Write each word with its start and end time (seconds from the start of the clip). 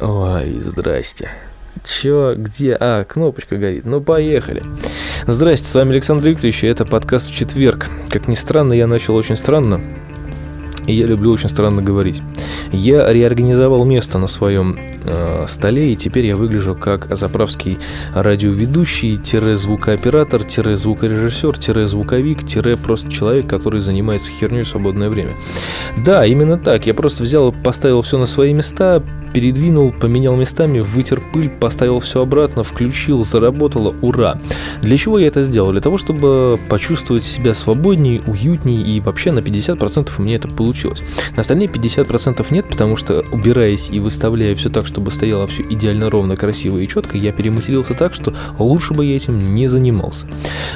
Ой, 0.00 0.60
здрасте. 0.60 1.30
Чё, 1.84 2.34
где? 2.36 2.76
А, 2.78 3.04
кнопочка 3.04 3.56
горит. 3.56 3.84
Ну, 3.84 4.00
поехали. 4.00 4.62
Здрасте, 5.26 5.66
с 5.66 5.74
вами 5.74 5.92
Александр 5.92 6.28
Викторович, 6.28 6.64
и 6.64 6.66
это 6.68 6.84
подкаст 6.84 7.30
в 7.30 7.34
четверг. 7.34 7.86
Как 8.08 8.28
ни 8.28 8.34
странно, 8.34 8.72
я 8.74 8.86
начал 8.86 9.16
очень 9.16 9.36
странно, 9.36 9.80
и 10.86 10.94
я 10.94 11.06
люблю 11.06 11.32
очень 11.32 11.48
странно 11.48 11.82
говорить. 11.82 12.22
Я 12.70 13.12
реорганизовал 13.12 13.84
место 13.84 14.18
на 14.18 14.28
своем 14.28 14.78
э, 15.04 15.46
столе, 15.48 15.92
и 15.92 15.96
теперь 15.96 16.26
я 16.26 16.36
выгляжу 16.36 16.74
как 16.74 17.16
заправский 17.16 17.78
радиоведущий-звукооператор, 18.14 20.42
звукорежиссер, 20.76 21.86
звуковик, 21.86 22.40
просто 22.82 23.10
человек, 23.10 23.46
который 23.46 23.80
занимается 23.80 24.30
херней 24.30 24.62
в 24.62 24.68
свободное 24.68 25.08
время. 25.08 25.32
Да, 25.96 26.26
именно 26.26 26.58
так. 26.58 26.86
Я 26.86 26.94
просто 26.94 27.22
взял, 27.22 27.52
поставил 27.52 28.02
все 28.02 28.18
на 28.18 28.26
свои 28.26 28.52
места, 28.52 29.00
передвинул, 29.32 29.92
поменял 29.92 30.36
местами, 30.36 30.80
вытер 30.80 31.22
пыль, 31.32 31.48
поставил 31.48 32.00
все 32.00 32.22
обратно, 32.22 32.64
включил, 32.64 33.24
заработало, 33.24 33.94
ура! 34.02 34.40
Для 34.82 34.96
чего 34.96 35.18
я 35.18 35.28
это 35.28 35.42
сделал? 35.42 35.72
Для 35.72 35.80
того, 35.80 35.98
чтобы 35.98 36.58
почувствовать 36.68 37.24
себя 37.24 37.54
свободнее, 37.54 38.22
уютнее 38.26 38.82
и 38.82 39.00
вообще 39.00 39.32
на 39.32 39.40
50% 39.40 40.10
у 40.18 40.22
меня 40.22 40.36
это 40.36 40.48
получилось. 40.48 41.02
На 41.36 41.42
остальные 41.42 41.68
50% 41.68 42.46
нет, 42.50 42.68
потому 42.68 42.96
что 42.96 43.24
убираясь 43.30 43.90
и 43.90 44.00
выставляя 44.00 44.54
все 44.54 44.70
так, 44.70 44.86
чтобы 44.88 45.12
стояло 45.12 45.46
все 45.46 45.62
идеально 45.62 46.10
ровно, 46.10 46.36
красиво 46.36 46.78
и 46.78 46.88
четко, 46.88 47.16
я 47.16 47.30
перематерился 47.32 47.94
так, 47.94 48.14
что 48.14 48.34
лучше 48.58 48.94
бы 48.94 49.04
я 49.04 49.14
этим 49.14 49.54
не 49.54 49.68
занимался. 49.68 50.26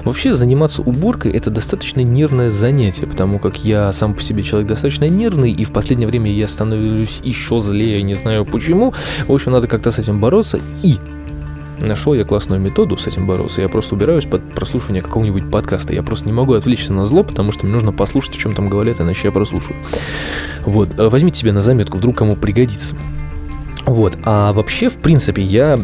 Вообще 0.04 0.34
заниматься 0.34 0.82
уборкой 0.82 1.32
это 1.32 1.50
достаточно 1.50 2.00
нервное 2.00 2.50
занятие, 2.50 3.06
потому 3.06 3.38
как 3.38 3.64
я 3.64 3.92
сам 3.92 4.14
по 4.14 4.22
себе 4.22 4.42
человек 4.42 4.68
достаточно 4.68 5.08
нервный, 5.08 5.50
и 5.50 5.64
в 5.64 5.72
последнее 5.72 6.06
время 6.06 6.30
я 6.30 6.46
становлюсь 6.46 7.20
еще 7.24 7.58
злее, 7.58 8.02
не 8.02 8.14
знаю 8.14 8.44
почему. 8.44 8.94
В 9.26 9.32
общем, 9.32 9.52
надо 9.52 9.66
как-то 9.66 9.90
с 9.90 9.98
этим 9.98 10.20
бороться. 10.20 10.60
И 10.82 10.98
нашел 11.80 12.14
я 12.14 12.24
классную 12.24 12.60
методу 12.60 12.96
с 12.96 13.06
этим 13.06 13.26
бороться. 13.26 13.60
Я 13.62 13.68
просто 13.68 13.94
убираюсь 13.94 14.24
под 14.24 14.54
прослушивание 14.54 15.02
какого-нибудь 15.02 15.50
подкаста. 15.50 15.92
Я 15.92 16.02
просто 16.02 16.26
не 16.26 16.32
могу 16.32 16.54
отвлечься 16.54 16.92
на 16.92 17.06
зло, 17.06 17.24
потому 17.24 17.52
что 17.52 17.64
мне 17.64 17.74
нужно 17.74 17.92
послушать, 17.92 18.36
о 18.36 18.38
чем 18.38 18.54
там 18.54 18.68
говорят, 18.68 19.00
иначе 19.00 19.28
я 19.28 19.32
прослушаю. 19.32 19.76
Вот, 20.60 20.98
э, 20.98 21.08
возьмите 21.08 21.40
себе 21.40 21.52
на 21.52 21.62
заметку, 21.62 21.98
вдруг 21.98 22.16
кому 22.16 22.36
пригодится. 22.36 22.94
Вот, 23.86 24.16
а 24.24 24.52
вообще, 24.52 24.88
в 24.88 24.98
принципе, 24.98 25.42
я 25.42 25.78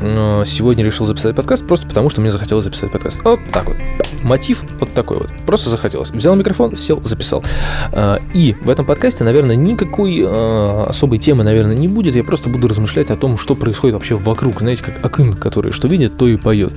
сегодня 0.00 0.84
решил 0.84 1.06
записать 1.06 1.36
подкаст 1.36 1.66
просто 1.66 1.86
потому, 1.86 2.10
что 2.10 2.20
мне 2.20 2.30
захотелось 2.30 2.64
записать 2.64 2.90
подкаст. 2.90 3.18
Вот 3.22 3.40
так 3.52 3.66
вот. 3.66 3.76
Мотив 4.22 4.62
вот 4.78 4.92
такой 4.92 5.18
вот. 5.18 5.30
Просто 5.46 5.70
захотелось. 5.70 6.10
Взял 6.10 6.34
микрофон, 6.34 6.76
сел, 6.76 7.00
записал. 7.04 7.44
А, 7.92 8.20
и 8.34 8.54
в 8.60 8.70
этом 8.70 8.84
подкасте, 8.84 9.24
наверное, 9.24 9.56
никакой 9.56 10.22
а, 10.24 10.86
особой 10.88 11.18
темы, 11.18 11.44
наверное, 11.44 11.74
не 11.74 11.88
будет. 11.88 12.16
Я 12.16 12.24
просто 12.24 12.48
буду 12.48 12.68
размышлять 12.68 13.10
о 13.10 13.16
том, 13.16 13.38
что 13.38 13.54
происходит 13.54 13.94
вообще 13.94 14.16
вокруг. 14.16 14.60
Знаете, 14.60 14.82
как 14.82 15.04
Акын, 15.04 15.32
который 15.34 15.72
что 15.72 15.88
видит, 15.88 16.16
то 16.16 16.26
и 16.26 16.36
поет. 16.36 16.72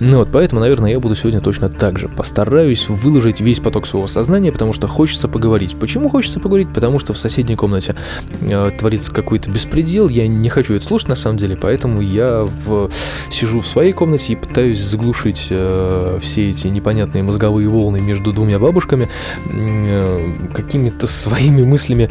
Ну 0.00 0.18
вот, 0.18 0.28
поэтому, 0.32 0.60
наверное, 0.60 0.90
я 0.90 1.00
буду 1.00 1.14
сегодня 1.14 1.40
точно 1.40 1.68
так 1.68 1.98
же. 1.98 2.08
Постараюсь 2.08 2.88
выложить 2.88 3.40
весь 3.40 3.60
поток 3.60 3.86
своего 3.86 4.08
сознания, 4.08 4.52
потому 4.52 4.72
что 4.72 4.88
хочется 4.88 5.28
поговорить. 5.28 5.76
Почему 5.78 6.08
хочется 6.08 6.40
поговорить? 6.40 6.68
Потому 6.72 6.98
что 6.98 7.12
в 7.12 7.18
соседней 7.18 7.56
комнате 7.56 7.94
э, 8.40 8.70
творится 8.78 9.12
какой-то 9.12 9.50
беспредел. 9.50 10.08
Я 10.08 10.26
не 10.26 10.48
хочу 10.48 10.74
это 10.74 10.86
слушать, 10.86 11.08
на 11.08 11.16
самом 11.16 11.38
деле, 11.38 11.56
поэтому 11.56 12.00
я 12.00 12.44
в 12.44 12.67
сижу 13.30 13.60
в 13.60 13.66
своей 13.66 13.92
комнате 13.92 14.32
и 14.32 14.36
пытаюсь 14.36 14.80
заглушить 14.80 15.46
э, 15.50 16.18
все 16.20 16.50
эти 16.50 16.68
непонятные 16.68 17.22
мозговые 17.22 17.68
волны 17.68 18.00
между 18.00 18.32
двумя 18.32 18.58
бабушками 18.58 19.08
э, 19.46 20.32
какими-то 20.54 21.06
своими 21.06 21.62
мыслями, 21.64 22.10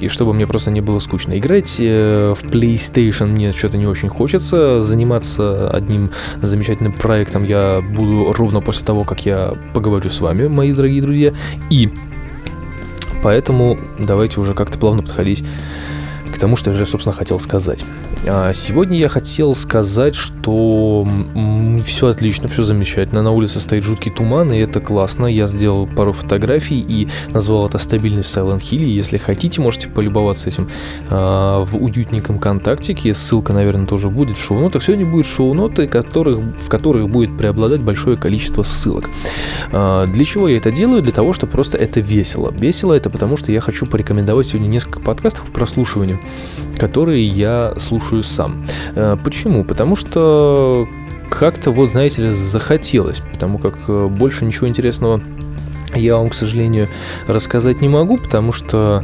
и 0.00 0.08
чтобы 0.08 0.34
мне 0.34 0.46
просто 0.46 0.70
не 0.70 0.80
было 0.80 0.98
скучно. 0.98 1.38
Играть 1.38 1.76
э, 1.78 2.34
в 2.36 2.44
PlayStation 2.44 3.26
мне 3.26 3.52
что-то 3.52 3.76
не 3.76 3.86
очень 3.86 4.08
хочется, 4.08 4.82
заниматься 4.82 5.70
одним 5.70 6.10
замечательным 6.42 6.92
проектом 6.92 7.44
я 7.44 7.82
буду 7.82 8.32
ровно 8.32 8.60
после 8.60 8.84
того, 8.84 9.04
как 9.04 9.24
я 9.24 9.54
поговорю 9.72 10.10
с 10.10 10.20
вами, 10.20 10.46
мои 10.48 10.72
дорогие 10.72 11.02
друзья, 11.02 11.32
и 11.70 11.90
поэтому 13.22 13.78
давайте 13.98 14.40
уже 14.40 14.54
как-то 14.54 14.78
плавно 14.78 15.02
подходить 15.02 15.44
к 16.38 16.40
тому, 16.40 16.54
что 16.54 16.70
я 16.70 16.86
собственно, 16.86 17.14
хотел 17.14 17.40
сказать. 17.40 17.84
А, 18.26 18.52
сегодня 18.52 18.96
я 18.96 19.08
хотел 19.08 19.56
сказать, 19.56 20.14
что 20.14 21.06
все 21.84 22.06
отлично, 22.06 22.46
все 22.46 22.62
замечательно. 22.62 23.22
На 23.22 23.32
улице 23.32 23.58
стоит 23.58 23.82
жуткий 23.82 24.12
туман, 24.12 24.52
и 24.52 24.58
это 24.58 24.80
классно. 24.80 25.26
Я 25.26 25.48
сделал 25.48 25.88
пару 25.88 26.12
фотографий 26.12 26.78
и 26.80 27.08
назвал 27.30 27.66
это 27.66 27.78
стабильность 27.78 28.34
Silent 28.34 28.60
Hill. 28.60 28.84
Если 28.84 29.18
хотите, 29.18 29.60
можете 29.60 29.88
полюбоваться 29.88 30.48
этим 30.48 30.70
а, 31.10 31.64
в 31.64 31.76
уютненьком 31.76 32.38
контактике. 32.38 33.14
Ссылка, 33.14 33.52
наверное, 33.52 33.86
тоже 33.86 34.08
будет 34.08 34.36
в 34.36 34.40
шоу-нотах. 34.42 34.84
Сегодня 34.84 35.06
будет 35.06 35.26
шоу-ноты, 35.26 35.88
которых, 35.88 36.38
в 36.38 36.68
которых 36.68 37.08
будет 37.08 37.36
преобладать 37.36 37.80
большое 37.80 38.16
количество 38.16 38.62
ссылок. 38.62 39.10
А, 39.72 40.06
для 40.06 40.24
чего 40.24 40.46
я 40.46 40.56
это 40.56 40.70
делаю? 40.70 41.02
Для 41.02 41.12
того, 41.12 41.32
что 41.32 41.48
просто 41.48 41.76
это 41.76 41.98
весело. 41.98 42.52
Весело 42.56 42.94
это 42.94 43.10
потому, 43.10 43.36
что 43.36 43.50
я 43.50 43.60
хочу 43.60 43.86
порекомендовать 43.86 44.46
сегодня 44.46 44.68
несколько 44.68 45.00
подкастов 45.00 45.46
к 45.46 45.52
прослушиванию, 45.52 46.20
которые 46.78 47.26
я 47.26 47.74
слушаю 47.78 48.22
сам. 48.22 48.64
Э, 48.94 49.16
почему? 49.22 49.64
Потому 49.64 49.96
что 49.96 50.88
как-то 51.30 51.70
вот, 51.70 51.90
знаете 51.90 52.22
ли, 52.22 52.30
захотелось, 52.30 53.20
потому 53.32 53.58
как 53.58 53.76
э, 53.88 54.06
больше 54.06 54.44
ничего 54.44 54.68
интересного 54.68 55.20
я 55.94 56.16
вам, 56.16 56.28
к 56.28 56.34
сожалению, 56.34 56.88
рассказать 57.26 57.80
не 57.80 57.88
могу, 57.88 58.18
потому 58.18 58.52
что 58.52 59.02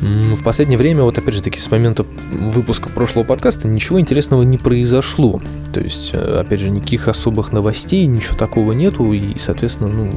в 0.00 0.42
последнее 0.42 0.78
время, 0.78 1.02
вот 1.02 1.18
опять 1.18 1.34
же 1.34 1.42
таки, 1.42 1.60
с 1.60 1.70
момента 1.70 2.06
выпуска 2.32 2.88
прошлого 2.88 3.24
подкаста 3.24 3.68
ничего 3.68 4.00
интересного 4.00 4.42
не 4.42 4.56
произошло. 4.56 5.42
То 5.74 5.80
есть, 5.80 6.10
э, 6.14 6.40
опять 6.40 6.60
же, 6.60 6.70
никаких 6.70 7.08
особых 7.08 7.52
новостей, 7.52 8.06
ничего 8.06 8.36
такого 8.36 8.72
нету, 8.72 9.12
и, 9.12 9.38
соответственно, 9.38 9.90
ну, 9.90 10.10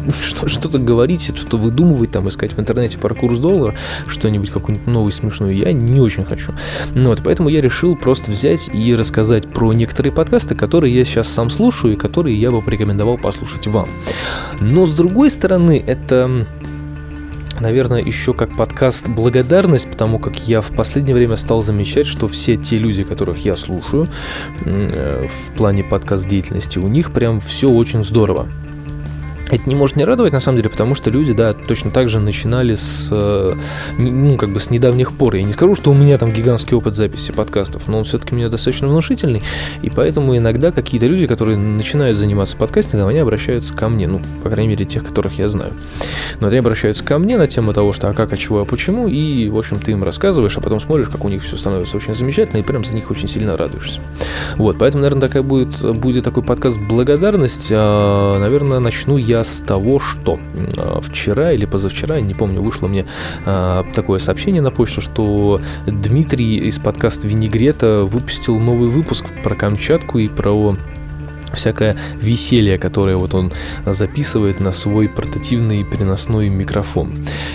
что-то 0.46 0.78
говорить, 0.78 1.36
что-то 1.36 1.56
выдумывать, 1.56 2.10
там, 2.10 2.28
искать 2.28 2.54
в 2.54 2.60
интернете 2.60 2.98
про 2.98 3.14
курс 3.14 3.38
доллара, 3.38 3.74
что-нибудь, 4.06 4.50
какую-нибудь 4.50 4.86
новую 4.86 5.12
смешную, 5.12 5.56
я 5.56 5.72
не 5.72 6.00
очень 6.00 6.24
хочу. 6.24 6.52
Ну, 6.94 7.10
вот, 7.10 7.20
поэтому 7.24 7.48
я 7.48 7.60
решил 7.60 7.96
просто 7.96 8.30
взять 8.30 8.68
и 8.72 8.94
рассказать 8.94 9.48
про 9.48 9.72
некоторые 9.72 10.12
подкасты, 10.12 10.54
которые 10.54 10.94
я 10.94 11.04
сейчас 11.04 11.28
сам 11.28 11.50
слушаю 11.50 11.94
и 11.94 11.96
которые 11.96 12.38
я 12.38 12.50
бы 12.50 12.62
порекомендовал 12.62 13.18
послушать 13.18 13.66
вам. 13.66 13.88
Но, 14.60 14.86
с 14.86 14.92
другой 14.92 15.30
стороны, 15.30 15.82
это 15.84 16.46
наверное, 17.60 18.02
еще 18.02 18.34
как 18.34 18.56
подкаст 18.56 19.08
благодарность, 19.08 19.88
потому 19.88 20.18
как 20.18 20.36
я 20.48 20.60
в 20.60 20.70
последнее 20.74 21.14
время 21.14 21.36
стал 21.36 21.62
замечать, 21.62 22.06
что 22.06 22.28
все 22.28 22.56
те 22.56 22.76
люди, 22.76 23.04
которых 23.04 23.44
я 23.44 23.56
слушаю 23.56 24.08
э, 24.64 25.26
в 25.26 25.56
плане 25.56 25.84
подкаст 25.84 26.26
деятельности, 26.26 26.78
у 26.78 26.88
них 26.88 27.12
прям 27.12 27.40
все 27.40 27.68
очень 27.70 28.04
здорово 28.04 28.48
это 29.52 29.68
не 29.68 29.74
может 29.74 29.96
не 29.96 30.04
радовать, 30.04 30.32
на 30.32 30.40
самом 30.40 30.56
деле, 30.56 30.70
потому 30.70 30.94
что 30.94 31.10
люди, 31.10 31.34
да, 31.34 31.52
точно 31.52 31.90
так 31.90 32.08
же 32.08 32.20
начинали 32.20 32.74
с, 32.74 33.08
э, 33.10 33.54
ну, 33.98 34.36
как 34.38 34.48
бы 34.48 34.60
с 34.60 34.70
недавних 34.70 35.12
пор. 35.12 35.34
Я 35.34 35.42
не 35.42 35.52
скажу, 35.52 35.74
что 35.74 35.90
у 35.90 35.94
меня 35.94 36.16
там 36.16 36.30
гигантский 36.30 36.74
опыт 36.74 36.96
записи 36.96 37.32
подкастов, 37.32 37.86
но 37.86 37.98
он 37.98 38.04
все-таки 38.04 38.34
у 38.34 38.38
меня 38.38 38.48
достаточно 38.48 38.88
внушительный, 38.88 39.42
и 39.82 39.90
поэтому 39.90 40.34
иногда 40.34 40.72
какие-то 40.72 41.06
люди, 41.06 41.26
которые 41.26 41.58
начинают 41.58 42.16
заниматься 42.16 42.56
подкастингом, 42.56 43.08
они 43.08 43.18
обращаются 43.18 43.74
ко 43.74 43.90
мне, 43.90 44.08
ну, 44.08 44.22
по 44.42 44.48
крайней 44.48 44.70
мере, 44.70 44.86
тех, 44.86 45.04
которых 45.04 45.38
я 45.38 45.50
знаю. 45.50 45.72
Но 46.40 46.48
они 46.48 46.56
обращаются 46.56 47.04
ко 47.04 47.18
мне 47.18 47.36
на 47.36 47.46
тему 47.46 47.74
того, 47.74 47.92
что 47.92 48.08
а 48.08 48.14
как, 48.14 48.32
а 48.32 48.38
чего, 48.38 48.60
а 48.60 48.64
почему, 48.64 49.06
и, 49.06 49.50
в 49.50 49.58
общем, 49.58 49.78
ты 49.78 49.92
им 49.92 50.02
рассказываешь, 50.02 50.56
а 50.56 50.62
потом 50.62 50.80
смотришь, 50.80 51.08
как 51.08 51.26
у 51.26 51.28
них 51.28 51.42
все 51.42 51.58
становится 51.58 51.98
очень 51.98 52.14
замечательно, 52.14 52.60
и 52.60 52.62
прям 52.62 52.86
за 52.86 52.94
них 52.94 53.10
очень 53.10 53.28
сильно 53.28 53.58
радуешься. 53.58 54.00
Вот, 54.56 54.78
поэтому, 54.78 55.02
наверное, 55.02 55.28
такая 55.28 55.42
будет, 55.42 55.98
будет 55.98 56.24
такой 56.24 56.42
подкаст 56.42 56.78
благодарность. 56.78 57.68
А, 57.70 58.38
наверное, 58.38 58.78
начну 58.78 59.18
я 59.18 59.41
с 59.44 59.60
того, 59.60 60.00
что 60.00 60.38
вчера 61.02 61.52
или 61.52 61.64
позавчера, 61.64 62.20
не 62.20 62.34
помню, 62.34 62.62
вышло 62.62 62.86
мне 62.86 63.06
а, 63.44 63.84
такое 63.94 64.18
сообщение 64.18 64.62
на 64.62 64.70
почту, 64.70 65.00
что 65.00 65.60
Дмитрий 65.86 66.56
из 66.56 66.78
подкаста 66.78 67.26
Винегрета 67.26 68.02
выпустил 68.02 68.58
новый 68.58 68.88
выпуск 68.88 69.26
про 69.42 69.54
Камчатку 69.54 70.18
и 70.18 70.28
про 70.28 70.76
всякое 71.54 71.96
веселье, 72.20 72.78
которое 72.78 73.16
вот 73.16 73.34
он 73.34 73.52
записывает 73.86 74.60
на 74.60 74.72
свой 74.72 75.08
портативный 75.08 75.84
переносной 75.84 76.48
микрофон. 76.48 77.12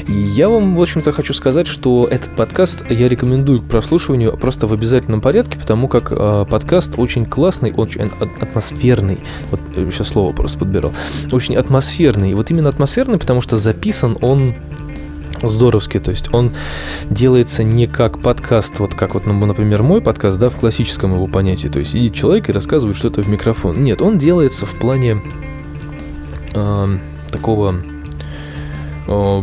И 0.08 0.14
я 0.14 0.50
вам, 0.50 0.76
в 0.76 0.82
общем-то, 0.82 1.12
хочу 1.12 1.34
сказать, 1.34 1.68
что 1.68 2.08
этот 2.10 2.36
подкаст 2.36 2.90
я 2.90 3.10
рекомендую 3.10 3.62
к 3.62 3.66
прослушиванию 3.66 4.36
просто 4.38 4.68
в 4.68 4.74
обязательном 4.74 5.22
порядке, 5.22 5.58
потому 5.58 5.88
как 5.88 6.12
э, 6.12 6.46
подкаст 6.50 6.94
очень 6.98 7.26
классный, 7.26 7.72
очень 7.72 8.02
атмосферный. 8.02 9.20
Вот 9.52 9.60
сейчас 9.76 10.10
слово 10.10 10.32
просто 10.32 10.60
подбирал. 10.60 10.92
Очень 11.32 11.56
атмосферный. 11.56 12.34
Вот 12.34 12.52
именно 12.52 12.70
атмосферный, 12.70 13.18
потому 13.18 13.42
что 13.42 13.58
записан 13.58 14.18
он 14.22 14.56
здоровский, 15.42 16.00
то 16.00 16.12
есть 16.12 16.34
он 16.34 16.52
делается 17.10 17.64
не 17.64 17.88
как 17.88 18.20
подкаст, 18.20 18.80
вот 18.80 18.94
как 18.94 19.14
вот, 19.14 19.26
ну, 19.26 19.34
например, 19.46 19.84
мой 19.84 20.02
подкаст, 20.02 20.38
да, 20.38 20.50
в 20.50 20.56
классическом 20.56 21.14
его 21.14 21.28
понятии, 21.28 21.68
то 21.68 21.80
есть 21.80 21.92
сидит 21.92 22.14
человек 22.14 22.50
и 22.50 22.52
рассказывает 22.52 22.98
что-то 22.98 23.22
в 23.22 23.30
микрофон. 23.30 23.84
Нет, 23.84 24.02
он 24.02 24.18
делается 24.18 24.66
в 24.66 24.76
плане 24.76 25.22
э, 26.54 26.98
такого, 27.32 27.76
э, 29.08 29.42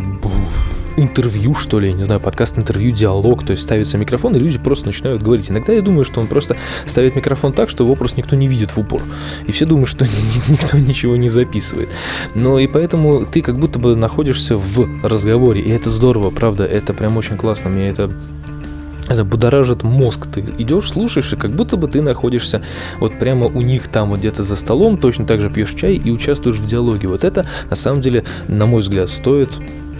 интервью, 0.97 1.55
что 1.55 1.79
ли, 1.79 1.93
не 1.93 2.03
знаю, 2.03 2.19
подкаст-интервью, 2.19 2.91
диалог, 2.91 3.45
то 3.45 3.51
есть 3.51 3.63
ставится 3.63 3.97
микрофон, 3.97 4.35
и 4.35 4.39
люди 4.39 4.57
просто 4.57 4.87
начинают 4.87 5.21
говорить. 5.21 5.49
Иногда 5.49 5.73
я 5.73 5.81
думаю, 5.81 6.05
что 6.05 6.19
он 6.19 6.27
просто 6.27 6.57
ставит 6.85 7.15
микрофон 7.15 7.53
так, 7.53 7.69
что 7.69 7.83
его 7.83 7.95
просто 7.95 8.17
никто 8.19 8.35
не 8.35 8.47
видит 8.47 8.71
в 8.71 8.77
упор. 8.77 9.01
И 9.47 9.51
все 9.51 9.65
думают, 9.65 9.89
что 9.89 10.05
никто 10.47 10.77
ничего 10.77 11.15
не 11.15 11.29
записывает. 11.29 11.89
Но 12.33 12.59
и 12.59 12.67
поэтому 12.67 13.25
ты 13.25 13.41
как 13.41 13.59
будто 13.59 13.79
бы 13.79 13.95
находишься 13.95 14.57
в 14.57 14.87
разговоре, 15.03 15.61
и 15.61 15.69
это 15.69 15.89
здорово, 15.89 16.29
правда, 16.29 16.65
это 16.65 16.93
прям 16.93 17.17
очень 17.17 17.37
классно, 17.37 17.69
мне 17.69 17.89
это 17.89 18.11
это 19.07 19.23
будоражит 19.23 19.83
мозг. 19.83 20.27
Ты 20.33 20.43
идешь, 20.57 20.89
слушаешь, 20.89 21.31
и 21.33 21.35
как 21.35 21.51
будто 21.51 21.77
бы 21.77 21.87
ты 21.87 22.01
находишься 22.01 22.63
вот 22.99 23.19
прямо 23.19 23.45
у 23.47 23.61
них 23.61 23.87
там, 23.87 24.09
вот 24.09 24.19
где-то 24.19 24.43
за 24.43 24.55
столом, 24.55 24.97
точно 24.97 25.25
так 25.25 25.41
же 25.41 25.49
пьешь 25.49 25.75
чай 25.75 25.95
и 25.95 26.11
участвуешь 26.11 26.57
в 26.57 26.65
диалоге. 26.65 27.07
Вот 27.07 27.23
это, 27.23 27.45
на 27.69 27.75
самом 27.75 28.01
деле, 28.01 28.23
на 28.47 28.65
мой 28.65 28.81
взгляд, 28.81 29.09
стоит 29.09 29.51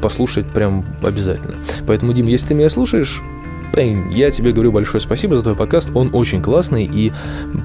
послушать 0.05 0.45
прям 0.45 0.85
обязательно. 1.01 1.55
Поэтому, 1.87 2.13
Дим, 2.13 2.27
если 2.27 2.49
ты 2.49 2.53
меня 2.53 2.69
слушаешь, 2.69 3.23
я 4.11 4.29
тебе 4.29 4.51
говорю 4.51 4.71
большое 4.71 5.01
спасибо 5.01 5.35
за 5.35 5.41
твой 5.41 5.55
подкаст, 5.55 5.89
он 5.95 6.11
очень 6.13 6.43
классный 6.43 6.85
и 6.85 7.11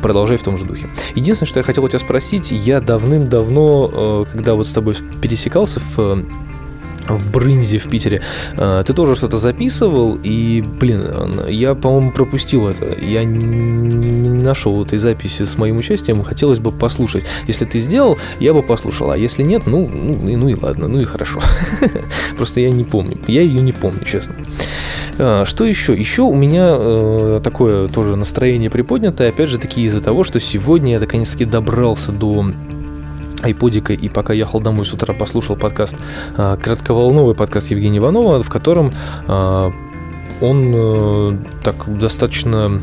продолжай 0.01 0.39
в 0.39 0.43
том 0.43 0.57
же 0.57 0.65
духе. 0.65 0.89
Единственное, 1.15 1.49
что 1.49 1.61
я 1.61 1.65
хотел 1.65 1.85
у 1.85 1.89
тебя 1.89 1.99
спросить, 1.99 2.51
я 2.51 2.81
давным-давно, 2.81 4.25
э, 4.27 4.33
когда 4.33 4.55
вот 4.55 4.67
с 4.67 4.73
тобой 4.73 4.97
пересекался 5.21 5.81
в 5.95 6.25
в 7.09 7.33
Брынзе 7.33 7.79
в 7.79 7.89
Питере. 7.89 8.23
А, 8.57 8.83
ты 8.83 8.93
тоже 8.93 9.17
что-то 9.17 9.39
записывал, 9.39 10.19
и, 10.23 10.63
блин, 10.81 11.03
я, 11.49 11.75
по-моему, 11.75 12.13
пропустил 12.13 12.69
это. 12.69 12.97
Я 13.01 13.25
не 13.25 14.43
нашел 14.43 14.83
этой 14.85 14.99
записи 14.99 15.45
с 15.45 15.57
моим 15.59 15.79
участием, 15.79 16.23
хотелось 16.23 16.59
бы 16.59 16.71
послушать. 16.71 17.25
Если 17.47 17.65
ты 17.65 17.81
сделал, 17.81 18.19
я 18.39 18.55
бы 18.55 18.63
послушал, 18.63 19.11
а 19.11 19.17
если 19.17 19.43
нет, 19.43 19.67
ну, 19.67 19.89
ну, 19.89 20.37
ну 20.37 20.49
и 20.49 20.55
ладно, 20.55 20.89
ну 20.89 21.01
и 21.01 21.05
хорошо. 21.05 21.41
Просто 22.37 22.61
я 22.61 22.71
не 22.71 22.85
помню. 22.85 23.19
Я 23.27 23.43
ее 23.43 23.61
не 23.61 23.73
помню, 23.73 24.05
честно. 24.05 24.35
А, 25.19 25.45
что 25.45 25.65
еще? 25.65 25.95
Еще 25.95 26.23
у 26.23 26.35
меня 26.35 26.77
э, 26.79 27.41
такое 27.43 27.89
тоже 27.89 28.17
настроение 28.17 28.71
приподнятое, 28.71 29.29
опять 29.29 29.49
же 29.49 29.59
таки 29.59 29.83
из-за 29.85 30.01
того, 30.01 30.25
что 30.25 30.41
сегодня 30.41 30.93
я 30.93 31.01
наконец-таки 31.01 31.45
добрался 31.45 32.13
до 32.13 32.53
айподика, 33.43 33.93
и 33.93 34.09
пока 34.09 34.33
ехал 34.33 34.61
домой 34.61 34.85
с 34.85 34.93
утра, 34.93 35.15
послушал 35.15 35.57
подкаст, 35.57 35.97
а, 36.37 36.57
кратковолновый 36.57 37.35
подкаст 37.35 37.71
Евгения 37.71 37.99
Иванова, 37.99 38.43
в 38.43 38.49
котором 38.49 38.93
а, 39.27 39.73
он 40.41 40.73
э, 40.75 41.37
так 41.63 41.99
достаточно 41.99 42.81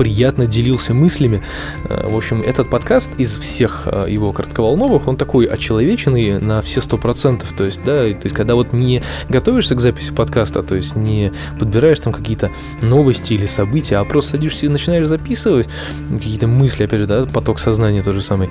приятно 0.00 0.46
делился 0.46 0.94
мыслями. 0.94 1.42
Э, 1.84 2.08
в 2.10 2.16
общем, 2.16 2.40
этот 2.40 2.70
подкаст 2.70 3.12
из 3.18 3.36
всех 3.36 3.82
э, 3.84 4.06
его 4.08 4.32
коротковолновых, 4.32 5.06
он 5.06 5.18
такой 5.18 5.44
очеловеченный 5.44 6.40
на 6.40 6.62
все 6.62 6.80
сто 6.80 6.96
процентов. 6.96 7.52
То 7.52 7.64
есть, 7.64 7.84
да, 7.84 7.98
то 8.04 8.24
есть, 8.24 8.34
когда 8.34 8.54
вот 8.54 8.72
не 8.72 9.02
готовишься 9.28 9.74
к 9.74 9.80
записи 9.80 10.10
подкаста, 10.10 10.62
то 10.62 10.74
есть 10.74 10.96
не 10.96 11.32
подбираешь 11.58 12.00
там 12.00 12.14
какие-то 12.14 12.50
новости 12.80 13.34
или 13.34 13.44
события, 13.44 13.98
а 13.98 14.04
просто 14.06 14.30
садишься 14.30 14.64
и 14.64 14.68
начинаешь 14.70 15.06
записывать 15.06 15.68
какие-то 16.10 16.46
мысли, 16.46 16.84
опять 16.84 17.00
же, 17.00 17.06
да, 17.06 17.26
поток 17.26 17.58
сознания 17.58 18.02
тот 18.02 18.14
же 18.14 18.22
самый, 18.22 18.48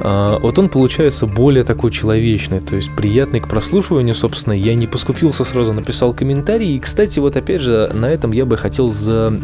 а, 0.00 0.38
вот 0.38 0.58
он 0.58 0.70
получается 0.70 1.26
более 1.26 1.64
такой 1.64 1.90
человечный, 1.90 2.60
то 2.60 2.74
есть 2.74 2.88
приятный 2.96 3.40
к 3.40 3.48
прослушиванию, 3.48 4.14
собственно. 4.14 4.54
Я 4.54 4.74
не 4.74 4.86
поскупился, 4.86 5.44
сразу 5.44 5.74
написал 5.74 6.14
комментарий. 6.14 6.74
И, 6.74 6.80
кстати, 6.80 7.18
вот 7.18 7.36
опять 7.36 7.60
же, 7.60 7.90
на 7.92 8.06
этом 8.06 8.32
я 8.32 8.46
бы 8.46 8.56
хотел 8.56 8.88
за 8.88 9.38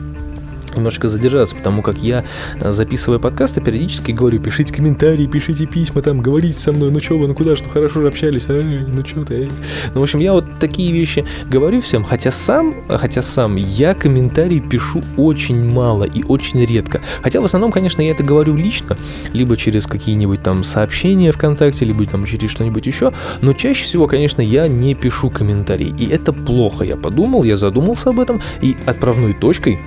немножко 0.76 1.08
задержаться, 1.08 1.54
потому 1.56 1.82
как 1.82 1.98
я, 1.98 2.24
э, 2.60 2.72
записывая 2.72 3.18
подкасты, 3.18 3.60
периодически 3.60 4.12
говорю, 4.12 4.40
пишите 4.40 4.72
комментарии, 4.72 5.26
пишите 5.26 5.66
письма, 5.66 6.02
там, 6.02 6.20
говорите 6.20 6.58
со 6.58 6.72
мной, 6.72 6.90
ну 6.90 7.00
что 7.00 7.18
вы, 7.18 7.28
ну 7.28 7.34
куда 7.34 7.56
что, 7.56 7.68
хорошо 7.68 8.00
же 8.00 8.08
общались, 8.08 8.46
а, 8.48 8.62
ну 8.62 9.04
что 9.04 9.24
ты, 9.24 9.48
Ну, 9.94 10.00
в 10.00 10.02
общем, 10.02 10.18
я 10.20 10.32
вот 10.32 10.44
такие 10.58 10.92
вещи 10.92 11.24
говорю 11.48 11.80
всем, 11.80 12.04
хотя 12.04 12.30
сам, 12.32 12.74
хотя 12.88 13.22
сам 13.22 13.56
я 13.56 13.94
комментарии 13.94 14.60
пишу 14.60 15.02
очень 15.16 15.70
мало 15.70 16.04
и 16.04 16.22
очень 16.24 16.64
редко. 16.64 17.02
Хотя 17.22 17.40
в 17.40 17.44
основном, 17.44 17.72
конечно, 17.72 18.02
я 18.02 18.10
это 18.10 18.22
говорю 18.22 18.56
лично, 18.56 18.96
либо 19.32 19.56
через 19.56 19.86
какие-нибудь 19.86 20.42
там 20.42 20.64
сообщения 20.64 21.32
ВКонтакте, 21.32 21.84
либо 21.84 22.04
там 22.06 22.26
через 22.26 22.50
что-нибудь 22.50 22.86
еще, 22.86 23.12
но 23.40 23.52
чаще 23.52 23.84
всего, 23.84 24.06
конечно, 24.06 24.40
я 24.40 24.68
не 24.68 24.94
пишу 24.94 25.30
комментарии, 25.30 25.94
и 25.98 26.06
это 26.06 26.32
плохо, 26.32 26.84
я 26.84 26.96
подумал, 26.96 27.44
я 27.44 27.56
задумался 27.56 28.10
об 28.10 28.20
этом, 28.20 28.40
и 28.60 28.76
отправной 28.86 29.34
точкой 29.34 29.80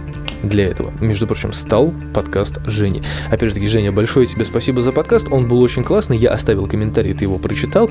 для 0.48 0.66
этого, 0.66 0.92
между 1.02 1.28
прочим, 1.28 1.54
стал 1.54 1.94
подкаст 2.14 2.60
Жени. 2.66 3.04
Опять 3.30 3.50
же 3.50 3.56
таки, 3.56 3.68
Женя, 3.68 3.92
большое 3.92 4.26
тебе 4.28 4.46
спасибо 4.46 4.82
за 4.82 4.92
подкаст, 4.92 5.28
он 5.32 5.48
был 5.48 5.62
очень 5.62 5.84
классный, 5.84 6.18
я 6.18 6.30
оставил 6.32 6.68
комментарий, 6.68 7.14
ты 7.14 7.26
его 7.26 7.38
прочитал, 7.38 7.90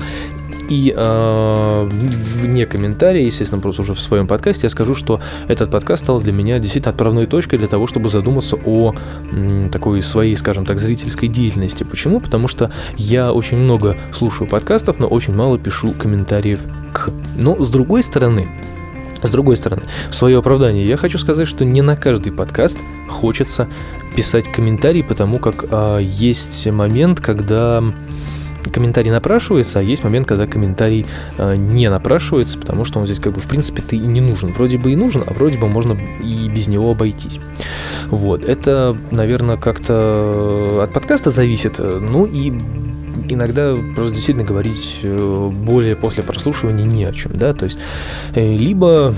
и 0.69 0.93
э, 0.95 1.89
вне 1.89 2.65
комментария, 2.65 3.23
естественно, 3.23 3.61
просто 3.61 3.83
уже 3.83 3.93
в 3.93 3.99
своем 3.99 4.27
подкасте 4.27 4.63
я 4.63 4.69
скажу, 4.69 4.95
что 4.95 5.19
этот 5.47 5.69
подкаст 5.69 6.03
стал 6.03 6.21
для 6.21 6.31
меня 6.31 6.59
действительно 6.59 6.91
отправной 6.91 7.25
точкой 7.27 7.59
для 7.59 7.67
того, 7.67 7.87
чтобы 7.87 8.09
задуматься 8.09 8.57
о 8.65 8.95
м, 9.31 9.69
такой 9.69 10.01
своей, 10.01 10.35
скажем 10.35 10.65
так, 10.65 10.79
зрительской 10.79 11.27
деятельности. 11.27 11.83
Почему? 11.83 12.19
Потому 12.19 12.47
что 12.47 12.71
я 12.97 13.31
очень 13.31 13.57
много 13.57 13.97
слушаю 14.11 14.49
подкастов, 14.49 14.99
но 14.99 15.07
очень 15.07 15.35
мало 15.35 15.59
пишу 15.59 15.91
комментариев 15.91 16.61
к. 16.93 17.11
Но 17.37 17.63
с 17.63 17.69
другой 17.69 18.01
стороны, 18.01 18.47
с 19.25 19.29
другой 19.29 19.57
стороны, 19.57 19.83
в 20.09 20.15
свое 20.15 20.39
оправдание 20.39 20.87
я 20.87 20.97
хочу 20.97 21.17
сказать, 21.17 21.47
что 21.47 21.65
не 21.65 21.81
на 21.81 21.95
каждый 21.95 22.31
подкаст 22.31 22.77
хочется 23.07 23.67
писать 24.15 24.51
комментарий, 24.51 25.03
потому 25.03 25.37
как 25.37 25.65
а, 25.69 25.99
есть 25.99 26.65
момент, 26.67 27.19
когда 27.19 27.83
комментарий 28.71 29.11
напрашивается, 29.11 29.79
а 29.79 29.81
есть 29.81 30.03
момент, 30.03 30.27
когда 30.27 30.47
комментарий 30.47 31.05
э, 31.37 31.55
не 31.55 31.89
напрашивается, 31.89 32.57
потому 32.57 32.83
что 32.83 32.99
он 32.99 33.05
здесь 33.05 33.19
как 33.19 33.33
бы 33.33 33.39
в 33.39 33.47
принципе 33.47 33.81
ты 33.81 33.95
и 33.95 33.99
не 33.99 34.21
нужен. 34.21 34.51
Вроде 34.51 34.77
бы 34.77 34.91
и 34.91 34.95
нужен, 34.95 35.23
а 35.25 35.33
вроде 35.33 35.57
бы 35.57 35.67
можно 35.67 35.97
и 36.21 36.49
без 36.49 36.67
него 36.67 36.91
обойтись. 36.91 37.39
Вот, 38.07 38.43
это, 38.43 38.97
наверное, 39.11 39.57
как-то 39.57 40.81
от 40.83 40.91
подкаста 40.91 41.29
зависит. 41.29 41.79
Ну 41.79 42.25
и 42.25 42.53
иногда 43.29 43.75
просто 43.95 44.15
действительно 44.15 44.45
говорить 44.45 44.99
э, 45.03 45.49
более 45.53 45.95
после 45.95 46.23
прослушивания 46.23 46.85
не 46.85 47.05
о 47.05 47.11
чем, 47.11 47.31
да, 47.35 47.53
то 47.53 47.65
есть 47.65 47.77
э, 48.35 48.55
либо, 48.55 49.13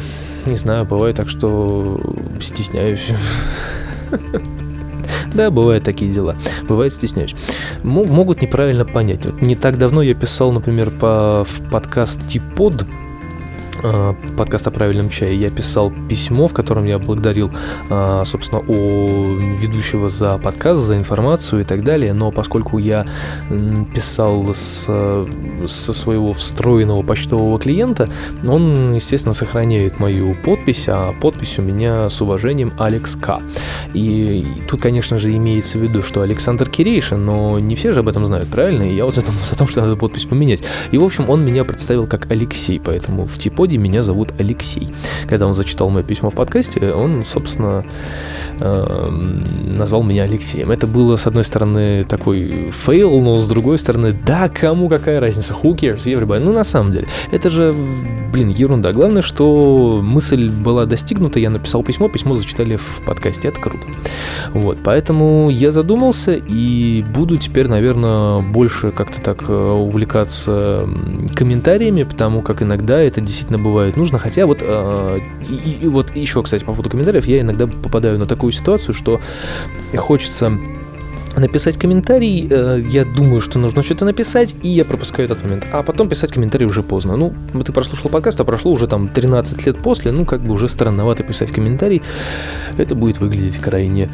не 0.46 0.56
знаю, 0.56 0.86
бывает 0.86 1.16
так, 1.16 1.30
что 1.30 2.00
стесняюсь. 2.42 3.08
Да, 5.34 5.52
бывают 5.52 5.84
такие 5.84 6.12
дела. 6.12 6.36
Бывает 6.68 6.94
стесняюсь. 6.94 7.36
Могут 7.84 8.42
неправильно 8.42 8.86
понять. 8.86 9.26
Не 9.42 9.56
так 9.56 9.78
давно 9.78 10.02
я 10.02 10.16
писал, 10.16 10.52
например, 10.52 10.90
по, 10.90 11.46
в 11.46 11.70
подкаст 11.70 12.28
Типод, 12.28 12.86
подкаст 14.38 14.68
о 14.68 14.72
правильном 14.72 15.10
чае, 15.10 15.40
я 15.40 15.50
писал 15.50 15.92
письмо, 16.10 16.48
в 16.48 16.54
котором 16.54 16.86
я 16.86 17.00
благодарил, 17.00 17.52
э, 17.90 18.24
собственно, 18.26 18.62
о 18.68 19.38
ведущего 19.60 20.10
за 20.10 20.38
подкаст, 20.38 20.82
за 20.82 20.98
информацию 20.98 21.62
и 21.62 21.64
так 21.64 21.84
далее, 21.84 22.14
но 22.14 22.32
поскольку 22.32 22.78
я 22.78 23.06
писал 23.94 24.54
с, 24.54 24.88
со 25.68 25.94
своего 25.94 26.34
встроенного 26.34 27.04
почтового 27.04 27.60
клиента, 27.60 28.10
он, 28.46 28.96
естественно, 28.96 29.34
сохраняет 29.34 30.00
мою 30.00 30.36
подпись, 30.36 30.86
а 30.88 31.14
подпись 31.14 31.60
у 31.60 31.62
меня 31.62 32.10
с 32.10 32.22
уважением 32.22 32.74
Алекс 32.78 33.16
К. 33.16 33.42
И 33.94 34.46
тут, 34.70 34.82
конечно 34.82 35.18
же, 35.18 35.36
имеется 35.36 35.78
в 35.78 35.82
виду, 35.82 36.02
что 36.02 36.22
Александр 36.22 36.70
Кирейшин, 36.70 37.26
но 37.26 37.60
не 37.60 37.76
все 37.76 37.92
же 37.92 38.00
об 38.00 38.08
этом 38.08 38.26
знают, 38.26 38.50
правильно? 38.50 38.84
И 38.84 38.96
я 38.96 39.06
вот 39.06 39.16
задумался 39.16 39.54
о 39.54 39.58
том, 39.58 39.68
что 39.68 39.82
надо 39.82 39.96
подпись 39.96 40.26
поменять. 40.26 40.62
И, 40.92 40.98
в 40.98 41.04
общем, 41.04 41.30
он 41.30 41.46
меня 41.46 41.64
представил 41.64 42.08
как 42.08 42.32
Алексей, 42.32 42.80
поэтому 42.80 43.26
в 43.26 43.38
типоде 43.38 43.67
переводе 43.68 43.78
«Меня 43.78 44.04
зовут 44.04 44.30
Алексей». 44.40 44.90
Когда 45.28 45.46
он 45.46 45.54
зачитал 45.54 45.90
мое 45.90 46.04
письмо 46.04 46.30
в 46.30 46.36
подкасте, 46.36 46.92
он, 46.94 47.26
собственно, 47.26 47.86
эм, 48.60 49.44
назвал 49.78 50.04
меня 50.04 50.24
Алексеем. 50.24 50.72
Это 50.72 50.88
было, 50.88 51.18
с 51.18 51.28
одной 51.28 51.44
стороны, 51.44 52.06
такой 52.06 52.72
фейл, 52.72 53.20
но 53.20 53.40
с 53.40 53.48
другой 53.48 53.78
стороны, 53.80 54.14
да, 54.26 54.48
кому 54.50 54.90
какая 54.90 55.20
разница, 55.20 55.54
who 55.54 55.76
cares, 55.76 56.06
everybody. 56.06 56.40
Ну, 56.40 56.54
на 56.54 56.64
самом 56.64 56.92
деле, 56.92 57.08
это 57.32 57.50
же, 57.50 57.74
блин, 58.32 58.50
ерунда. 58.50 58.94
Главное, 58.94 59.22
что 59.22 60.00
мысль 60.02 60.50
была 60.50 60.86
достигнута, 60.86 61.40
я 61.40 61.50
написал 61.50 61.84
письмо, 61.84 62.08
письмо 62.08 62.34
зачитали 62.34 62.78
в 62.78 63.02
подкасте, 63.06 63.50
это 63.50 63.60
круто. 63.60 63.84
Вот, 64.54 64.78
поэтому 64.84 65.50
я 65.50 65.72
задумался 65.72 66.34
и 66.34 67.04
буду 67.14 67.38
теперь, 67.38 67.68
наверное, 67.68 68.42
больше 68.42 68.92
как-то 68.92 69.22
так 69.22 69.50
э, 69.50 69.54
увлекаться 69.54 70.88
комментариями, 71.36 72.04
потому 72.04 72.42
как 72.42 72.62
иногда 72.62 73.02
это 73.02 73.22
действительно 73.22 73.57
действительно 73.58 73.64
бывает 73.64 73.98
нужно. 73.98 74.20
Хотя 74.20 74.46
вот, 74.46 74.60
э, 74.62 75.20
и, 75.50 75.86
и 75.86 75.88
вот 75.88 76.16
еще, 76.16 76.44
кстати, 76.44 76.64
по 76.64 76.72
поводу 76.72 76.90
комментариев, 76.90 77.26
я 77.26 77.42
иногда 77.42 77.68
попадаю 77.68 78.20
на 78.20 78.26
такую 78.26 78.52
ситуацию, 78.54 78.94
что 78.94 79.20
хочется 79.96 80.52
написать 81.36 81.78
комментарий, 81.78 82.48
э, 82.50 82.82
я 82.90 83.06
думаю, 83.06 83.42
что 83.42 83.60
нужно 83.60 83.84
что-то 83.84 84.06
написать, 84.06 84.56
и 84.64 84.70
я 84.70 84.84
пропускаю 84.86 85.30
этот 85.30 85.44
момент. 85.44 85.68
А 85.72 85.84
потом 85.84 86.10
писать 86.10 86.32
комментарий 86.32 86.66
уже 86.66 86.82
поздно. 86.82 87.16
Ну, 87.16 87.34
ты 87.64 87.72
прослушал 87.72 88.10
подкаст, 88.10 88.40
а 88.40 88.44
прошло 88.44 88.72
уже 88.72 88.88
там 88.88 89.08
13 89.08 89.66
лет 89.66 89.78
после, 89.78 90.12
ну, 90.12 90.26
как 90.26 90.42
бы 90.42 90.54
уже 90.54 90.68
странновато 90.68 91.24
писать 91.24 91.52
комментарий. 91.52 92.02
Это 92.78 92.96
будет 92.96 93.20
выглядеть 93.20 93.58
крайне 93.58 94.10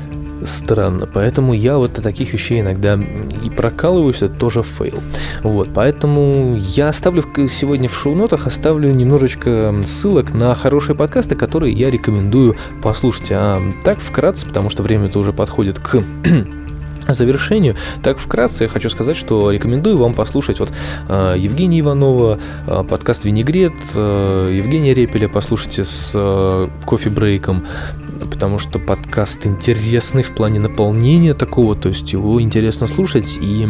странно. 0.45 1.07
Поэтому 1.11 1.53
я 1.53 1.77
вот 1.77 1.97
от 1.97 2.03
таких 2.03 2.33
вещей 2.33 2.61
иногда 2.61 2.99
и 3.43 3.49
прокалываюсь, 3.49 4.21
это 4.21 4.33
тоже 4.33 4.63
фейл. 4.63 4.99
Вот, 5.41 5.69
поэтому 5.73 6.55
я 6.57 6.89
оставлю 6.89 7.23
сегодня 7.47 7.89
в 7.89 7.97
шоу-нотах, 7.97 8.47
оставлю 8.47 8.91
немножечко 8.91 9.75
ссылок 9.85 10.33
на 10.33 10.55
хорошие 10.55 10.95
подкасты, 10.95 11.35
которые 11.35 11.73
я 11.73 11.89
рекомендую 11.89 12.55
послушать. 12.81 13.27
А 13.31 13.61
так 13.83 13.99
вкратце, 13.99 14.45
потому 14.45 14.69
что 14.69 14.83
время-то 14.83 15.19
уже 15.19 15.33
подходит 15.33 15.79
к 15.79 16.01
завершению. 17.07 17.75
Так, 18.01 18.17
вкратце 18.17 18.63
я 18.63 18.69
хочу 18.69 18.89
сказать, 18.89 19.17
что 19.17 19.51
рекомендую 19.51 19.97
вам 19.97 20.13
послушать 20.13 20.59
вот 20.59 20.71
э, 21.09 21.35
Евгения 21.37 21.81
Иванова, 21.81 22.39
э, 22.67 22.83
подкаст 22.89 23.25
«Винегрет», 23.25 23.73
э, 23.95 24.53
Евгения 24.55 24.93
Репеля 24.93 25.27
послушайте 25.27 25.83
с 25.83 26.11
э, 26.15 26.69
кофе-брейком, 26.85 27.65
потому 28.19 28.59
что 28.59 28.79
подкаст 28.79 29.45
интересный 29.45 30.23
в 30.23 30.31
плане 30.31 30.59
наполнения 30.59 31.33
такого, 31.33 31.75
то 31.75 31.89
есть 31.89 32.11
его 32.13 32.41
интересно 32.41 32.87
слушать 32.87 33.37
и 33.41 33.67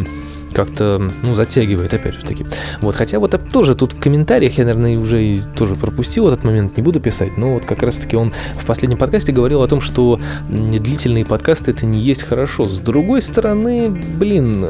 как-то, 0.54 1.10
ну, 1.22 1.36
затягивает, 1.36 1.94
опять 1.94 2.16
же 2.16 2.22
таки. 2.22 2.46
Вот, 2.82 2.96
хотя 2.96 3.20
вот 3.20 3.34
тоже 3.52 3.76
тут 3.76 3.94
в 3.94 4.00
комментариях 4.00 4.58
я, 4.58 4.66
наверное, 4.66 4.98
уже 4.98 5.42
тоже 5.56 5.76
пропустил 5.76 6.28
этот 6.28 6.44
момент, 6.44 6.78
не 6.78 6.84
буду 6.84 7.00
писать, 7.00 7.38
но 7.38 7.56
вот 7.56 7.66
как 7.66 7.84
раз-таки 7.84 8.16
он 8.16 8.32
в 8.56 8.66
последнем 8.66 8.98
подкасте 8.98 9.32
говорил 9.32 9.62
о 9.62 9.68
том, 9.68 9.82
что 9.82 10.20
длительные 10.50 11.26
подкасты 11.26 11.72
это 11.72 11.86
не 11.86 12.00
есть 12.00 12.24
хорошо. 12.24 12.66
С 12.66 12.78
другой 12.78 13.22
стороны, 13.22 13.90
блин, 13.90 14.70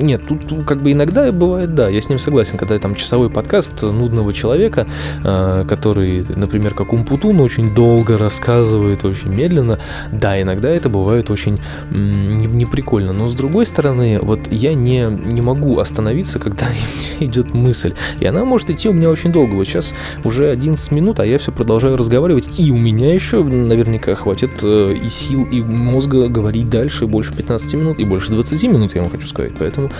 нет, 0.00 0.22
тут 0.26 0.64
как 0.66 0.80
бы 0.80 0.92
иногда 0.92 1.30
бывает, 1.32 1.74
да, 1.74 1.88
я 1.88 2.00
с 2.00 2.08
ним 2.08 2.18
согласен, 2.18 2.58
когда 2.58 2.78
там 2.78 2.94
часовой 2.94 3.30
подкаст 3.30 3.82
нудного 3.82 4.32
человека, 4.32 4.86
а, 5.24 5.64
который, 5.64 6.24
например, 6.28 6.74
как 6.74 6.92
Умпутун, 6.92 7.40
очень 7.40 7.74
долго 7.74 8.18
рассказывает, 8.18 9.04
очень 9.04 9.30
медленно, 9.30 9.78
да, 10.12 10.40
иногда 10.40 10.70
это 10.70 10.88
бывает 10.88 11.30
очень 11.30 11.60
неприкольно. 11.90 13.12
Но 13.12 13.28
с 13.28 13.34
другой 13.34 13.66
стороны, 13.66 14.18
вот 14.20 14.40
я 14.50 14.74
не, 14.84 15.08
не 15.08 15.40
могу 15.40 15.78
остановиться, 15.78 16.38
когда 16.38 16.66
идет 17.20 17.54
мысль. 17.54 17.94
И 18.20 18.26
она 18.26 18.44
может 18.44 18.70
идти 18.70 18.88
у 18.88 18.92
меня 18.92 19.10
очень 19.10 19.32
долго. 19.32 19.54
Вот 19.54 19.66
сейчас 19.66 19.94
уже 20.24 20.50
11 20.50 20.90
минут, 20.92 21.20
а 21.20 21.26
я 21.26 21.38
все 21.38 21.52
продолжаю 21.52 21.96
разговаривать. 21.96 22.58
И 22.58 22.70
у 22.70 22.76
меня 22.76 23.12
еще 23.12 23.42
наверняка 23.42 24.14
хватит 24.14 24.50
э, 24.62 24.94
и 24.94 25.08
сил, 25.08 25.44
и 25.44 25.60
мозга 25.60 26.28
говорить 26.28 26.70
дальше 26.70 27.06
больше 27.06 27.34
15 27.34 27.74
минут, 27.74 27.98
и 27.98 28.04
больше 28.04 28.32
20 28.32 28.62
минут, 28.64 28.94
я 28.94 29.02
вам 29.02 29.10
хочу 29.10 29.26
сказать. 29.26 29.52
Поэтому 29.58 29.90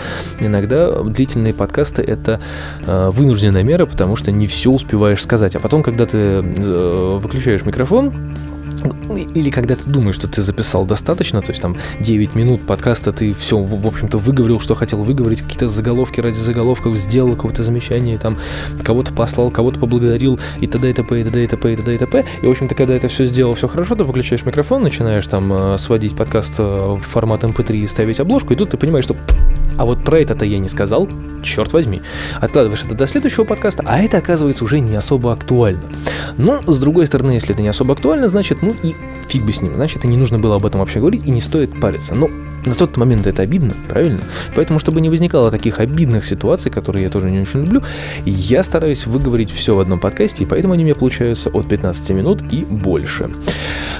иногда 0.41 1.03
длительные 1.03 1.55
подкасты 1.55 2.03
это 2.03 2.41
э, 2.87 3.11
вынужденная 3.13 3.63
мера, 3.63 3.87
потому 3.87 4.17
что 4.17 4.33
не 4.33 4.47
все 4.47 4.71
успеваешь 4.71 5.23
сказать. 5.23 5.57
А 5.57 5.61
потом, 5.61 5.83
когда 5.83 6.07
ты 6.07 6.19
э, 6.19 7.19
выключаешь 7.21 7.65
микрофон, 7.65 8.13
или 9.15 9.51
когда 9.51 9.77
ты 9.77 9.89
думаешь, 9.89 10.17
что 10.17 10.29
ты 10.29 10.43
записал 10.43 10.85
достаточно, 10.85 11.41
то 11.41 11.51
есть 11.51 11.63
там 11.63 11.77
9 12.01 12.35
минут 12.35 12.63
подкаста, 12.63 13.13
ты 13.13 13.33
все, 13.33 13.59
в 13.59 13.87
общем-то, 13.87 14.19
выговорил, 14.19 14.61
что 14.61 14.75
хотел 14.75 15.05
выговорить, 15.05 15.43
какие-то 15.43 15.69
заголовки 15.69 16.21
ради 16.21 16.37
заголовков, 16.37 16.97
сделал 16.97 17.35
какое-то 17.35 17.63
замечание, 17.63 18.19
там, 18.19 18.39
кого-то 18.83 19.13
послал, 19.13 19.51
кого-то 19.51 19.79
поблагодарил, 19.79 20.39
и 20.61 20.67
т.д. 20.67 20.91
и 20.91 20.93
т.п., 20.93 21.21
и 21.21 21.25
т.д. 21.25 21.45
и 21.45 21.47
т.п., 21.47 21.73
и 21.73 21.77
т.д. 21.77 21.95
и 21.95 21.99
т.п. 21.99 22.25
И, 22.43 22.47
в 22.47 22.51
общем-то, 22.51 22.75
когда 22.75 22.95
это 22.95 23.09
все 23.09 23.27
сделал, 23.27 23.55
все 23.55 23.69
хорошо, 23.69 23.95
ты 23.95 24.05
выключаешь 24.05 24.45
микрофон, 24.45 24.83
начинаешь 24.83 25.27
там 25.27 25.53
э, 25.53 25.79
сводить 25.79 26.17
подкаст 26.17 26.55
э, 26.59 26.63
в 26.63 27.01
формат 27.01 27.45
MP3 27.45 27.71
эм 27.71 27.85
и 27.85 27.87
ставить 27.87 28.21
обложку, 28.21 28.53
и 28.53 28.57
тут 28.57 28.71
ты 28.71 28.77
понимаешь, 28.77 29.05
что 29.05 29.17
а 29.77 29.85
вот 29.85 30.05
про 30.05 30.21
это-то 30.21 30.45
я 30.45 30.59
не 30.59 30.69
сказал, 30.69 31.09
черт 31.43 31.73
возьми. 31.73 32.03
Откладываешь 32.41 32.83
это 32.83 32.95
до 32.95 33.07
следующего 33.07 33.45
подкаста, 33.45 33.85
а 33.87 34.01
это 34.01 34.19
оказывается 34.19 34.65
уже 34.65 34.81
не 34.81 34.97
особо 34.97 35.33
актуально. 35.33 35.83
Но, 36.37 36.61
с 36.67 36.79
другой 36.79 37.07
стороны, 37.07 37.33
если 37.33 37.55
это 37.55 37.63
не 37.63 37.69
особо 37.69 37.95
актуально, 37.95 38.29
значит, 38.29 38.63
ну 38.63 38.75
и 38.83 38.95
фиг 39.29 39.45
бы 39.45 39.53
с 39.53 39.63
ним. 39.63 39.75
Значит, 39.75 40.05
и 40.05 40.09
не 40.09 40.17
нужно 40.17 40.39
было 40.39 40.57
об 40.57 40.67
этом 40.67 40.81
вообще 40.81 41.01
говорить, 41.01 41.27
и 41.27 41.31
не 41.31 41.41
стоит 41.41 41.81
париться. 41.81 42.15
Но 42.15 42.29
на 42.67 42.75
тот 42.75 42.97
момент 42.97 43.27
это 43.27 43.43
обидно, 43.43 43.73
правильно? 43.89 44.21
Поэтому, 44.55 44.79
чтобы 44.79 45.01
не 45.01 45.09
возникало 45.09 45.51
таких 45.51 45.81
обидных 45.81 46.25
ситуаций, 46.25 46.71
которые 46.71 47.05
я 47.05 47.11
тоже 47.11 47.31
не 47.31 47.41
очень 47.41 47.61
люблю, 47.61 47.83
я 48.25 48.63
стараюсь 48.63 49.07
выговорить 49.07 49.51
все 49.51 49.75
в 49.75 49.81
одном 49.81 50.01
подкасте, 50.01 50.45
и 50.45 50.47
поэтому 50.47 50.75
они 50.75 50.83
у 50.83 50.87
меня 50.87 50.95
получаются 50.95 51.49
от 51.51 51.69
15 51.69 52.11
минут 52.11 52.43
и 52.51 52.65
больше. 52.65 53.31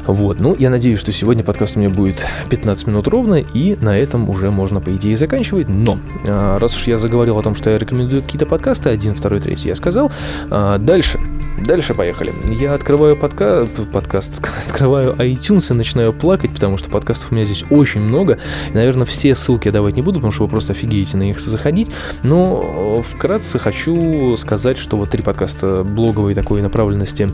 Вот, 0.07 0.41
ну, 0.41 0.55
я 0.59 0.71
надеюсь, 0.71 1.01
что 1.01 1.13
сегодня 1.13 1.43
подкаст 1.43 1.77
у 1.77 1.79
меня 1.79 1.91
будет 1.91 2.25
15 2.51 2.87
минут 2.89 3.09
ровно, 3.09 3.37
и 3.37 3.77
на 3.81 3.97
этом 3.97 4.29
уже 4.29 4.51
можно, 4.51 4.81
по 4.81 4.95
идее, 4.95 5.17
заканчивать. 5.17 5.69
Но, 5.69 5.99
а, 6.27 6.59
раз 6.59 6.77
уж 6.77 6.87
я 6.87 6.99
заговорил 6.99 7.39
о 7.39 7.43
том, 7.43 7.55
что 7.55 7.71
я 7.71 7.79
рекомендую 7.79 8.23
какие-то 8.23 8.47
подкасты, 8.47 8.91
один, 8.91 9.15
второй, 9.15 9.41
третий, 9.41 9.69
я 9.69 9.75
сказал, 9.75 10.11
а, 10.51 10.79
дальше 10.79 11.21
Дальше 11.59 11.95
поехали. 11.95 12.33
Я 12.45 12.75
открываю 12.75 13.17
подка... 13.17 13.67
подкаст, 13.93 14.31
открываю 14.67 15.15
iTunes 15.15 15.73
и 15.73 15.75
начинаю 15.75 16.13
плакать, 16.13 16.51
потому 16.51 16.77
что 16.77 16.91
подкастов 16.91 17.33
у 17.33 17.35
меня 17.35 17.45
здесь 17.45 17.65
очень 17.71 18.01
много. 18.01 18.39
И, 18.71 18.75
наверное, 18.75 19.07
все 19.07 19.35
ссылки 19.35 19.69
я 19.69 19.73
давать 19.73 19.97
не 19.97 20.03
буду, 20.03 20.19
потому 20.19 20.33
что 20.33 20.45
вы 20.45 20.51
просто 20.51 20.73
офигеете 20.73 21.17
на 21.17 21.23
них 21.23 21.41
заходить. 21.41 21.91
Но 22.23 23.03
вкратце 23.03 23.59
хочу 23.59 24.37
сказать, 24.37 24.77
что 24.77 24.97
вот 24.97 25.11
три 25.11 25.23
подкаста 25.23 25.83
блоговой 25.83 26.35
такой 26.35 26.61
направленности 26.61 27.29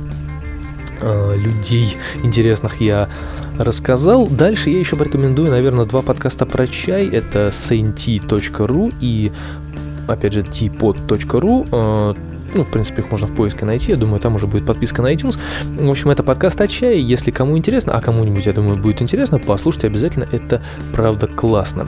э, 1.00 1.36
людей 1.36 1.96
интересных 2.22 2.80
я 2.80 3.08
рассказал. 3.58 4.28
Дальше 4.28 4.70
я 4.70 4.78
еще 4.78 4.96
порекомендую, 4.96 5.50
наверное, 5.50 5.84
два 5.84 6.02
подкаста 6.02 6.46
про 6.46 6.66
чай. 6.66 7.08
Это 7.08 7.48
saint.ru 7.48 8.94
и 9.00 9.32
опять 10.06 10.32
же, 10.32 10.42
tpod.ru 10.42 12.16
ну, 12.54 12.64
в 12.64 12.68
принципе, 12.68 13.02
их 13.02 13.10
можно 13.10 13.26
в 13.26 13.34
поиске 13.34 13.64
найти. 13.64 13.92
Я 13.92 13.96
думаю, 13.96 14.20
там 14.20 14.34
уже 14.34 14.46
будет 14.46 14.66
подписка 14.66 15.02
на 15.02 15.12
iTunes. 15.12 15.38
В 15.64 15.90
общем, 15.90 16.10
это 16.10 16.22
подкаст 16.22 16.60
от 16.60 16.70
чая. 16.70 16.96
Если 16.96 17.30
кому 17.30 17.56
интересно, 17.56 17.94
а 17.94 18.00
кому-нибудь, 18.00 18.46
я 18.46 18.52
думаю, 18.52 18.76
будет 18.76 19.02
интересно, 19.02 19.38
послушайте 19.38 19.86
обязательно. 19.86 20.28
Это 20.30 20.62
правда 20.92 21.26
классно. 21.26 21.86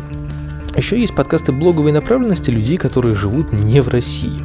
Еще 0.76 0.98
есть 0.98 1.14
подкасты 1.14 1.52
блоговой 1.52 1.92
направленности 1.92 2.50
людей, 2.50 2.78
которые 2.78 3.14
живут 3.14 3.52
не 3.52 3.80
в 3.80 3.88
России. 3.88 4.42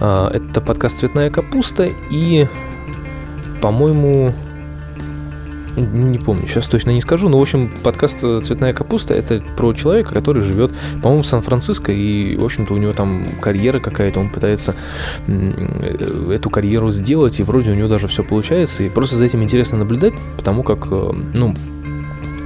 А, 0.00 0.30
это 0.30 0.60
подкаст 0.60 0.98
«Цветная 0.98 1.30
капуста» 1.30 1.88
и, 2.10 2.46
по-моему, 3.60 4.34
не 5.80 6.18
помню, 6.18 6.46
сейчас 6.46 6.66
точно 6.66 6.90
не 6.90 7.00
скажу, 7.00 7.28
но, 7.28 7.38
в 7.38 7.42
общем, 7.42 7.72
подкаст 7.82 8.18
«Цветная 8.18 8.72
капуста»— 8.72 9.14
это 9.14 9.42
про 9.56 9.72
человека, 9.72 10.12
который 10.12 10.42
живет, 10.42 10.72
по-моему, 11.02 11.22
в 11.22 11.26
Сан-Франциско, 11.26 11.92
и, 11.92 12.36
в 12.36 12.44
общем-то, 12.44 12.74
у 12.74 12.76
него 12.76 12.92
там 12.92 13.26
карьера 13.40 13.80
какая-то, 13.80 14.20
он 14.20 14.30
пытается 14.30 14.74
э, 15.26 16.32
эту 16.32 16.50
карьеру 16.50 16.90
сделать, 16.90 17.40
и 17.40 17.42
вроде 17.42 17.70
у 17.70 17.74
него 17.74 17.88
даже 17.88 18.08
все 18.08 18.24
получается, 18.24 18.82
и 18.82 18.88
просто 18.88 19.16
за 19.16 19.24
этим 19.24 19.42
интересно 19.42 19.78
наблюдать, 19.78 20.14
потому 20.36 20.62
как, 20.62 20.88
э, 20.90 21.12
ну, 21.34 21.54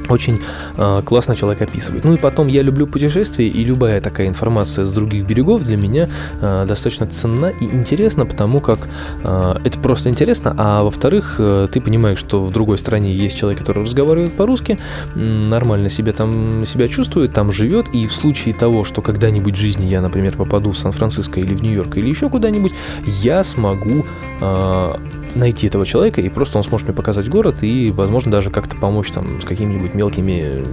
очень 0.09 0.41
э, 0.77 1.01
классно 1.05 1.35
человек 1.35 1.63
описывает. 1.63 2.05
Ну 2.05 2.15
и 2.15 2.19
потом 2.19 2.49
я 2.49 2.63
люблю 2.63 2.87
путешествия, 2.87 3.49
и 3.49 3.65
любая 3.65 4.01
такая 4.01 4.29
информация 4.29 4.85
с 4.85 4.93
других 4.93 5.27
берегов 5.27 5.63
для 5.65 5.77
меня 5.77 6.09
э, 6.41 6.65
достаточно 6.67 7.07
ценна 7.07 7.53
и 7.61 7.65
интересна, 7.65 8.27
потому 8.27 8.61
как 8.61 8.89
э, 9.25 9.55
это 9.65 9.79
просто 9.79 10.09
интересно, 10.09 10.55
а 10.57 10.83
во-вторых, 10.83 11.37
э, 11.39 11.69
ты 11.73 11.81
понимаешь, 11.81 12.19
что 12.19 12.45
в 12.45 12.51
другой 12.51 12.79
стране 12.79 13.15
есть 13.15 13.37
человек, 13.37 13.61
который 13.61 13.85
разговаривает 13.85 14.33
по-русски, 14.33 14.79
нормально 15.15 15.89
себе 15.89 16.13
там 16.13 16.65
себя 16.67 16.89
чувствует, 16.89 17.33
там 17.33 17.53
живет, 17.53 17.89
и 17.93 18.07
в 18.07 18.13
случае 18.13 18.55
того, 18.55 18.85
что 18.85 19.03
когда-нибудь 19.03 19.55
в 19.55 19.59
жизни 19.59 19.87
я, 19.87 20.01
например, 20.01 20.37
попаду 20.37 20.73
в 20.73 20.79
Сан-Франциско 20.79 21.41
или 21.41 21.55
в 21.55 21.63
Нью-Йорк 21.63 21.97
или 21.97 22.09
еще 22.09 22.29
куда-нибудь, 22.29 22.73
я 23.07 23.45
смогу 23.45 24.05
э, 24.41 24.95
найти 25.35 25.67
этого 25.67 25.87
человека, 25.87 26.21
и 26.21 26.29
просто 26.29 26.59
он 26.59 26.65
сможет 26.65 26.89
мне 26.89 26.97
показать 26.97 27.29
город, 27.29 27.63
и, 27.63 27.91
возможно, 27.91 28.31
даже 28.31 28.51
как-то 28.51 28.77
помочь 28.77 29.11
там 29.11 29.41
с 29.41 29.45
какими-нибудь 29.45 29.95
мелкими 29.95 30.65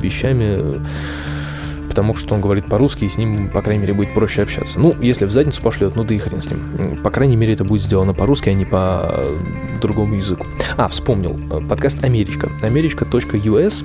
вещами, 0.00 0.80
потому 1.88 2.14
что 2.14 2.34
он 2.34 2.40
говорит 2.40 2.66
по-русски, 2.66 3.04
и 3.04 3.08
с 3.08 3.16
ним, 3.16 3.50
по 3.50 3.62
крайней 3.62 3.82
мере, 3.82 3.94
будет 3.94 4.14
проще 4.14 4.42
общаться. 4.42 4.78
Ну, 4.78 4.94
если 5.00 5.24
в 5.24 5.30
задницу 5.30 5.62
пошлет, 5.62 5.96
ну 5.96 6.04
да 6.04 6.14
и 6.14 6.18
хрен 6.18 6.42
с 6.42 6.50
ним. 6.50 6.98
По 7.02 7.10
крайней 7.10 7.36
мере, 7.36 7.54
это 7.54 7.64
будет 7.64 7.82
сделано 7.82 8.14
по-русски, 8.14 8.50
а 8.50 8.54
не 8.54 8.64
по 8.64 9.24
другому 9.80 10.14
языку. 10.14 10.46
А, 10.76 10.88
вспомнил. 10.88 11.38
Подкаст 11.68 12.04
Америчка. 12.04 12.50
Америчка.us 12.62 13.84